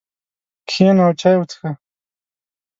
[0.67, 1.69] کښېنه او چای وڅښه.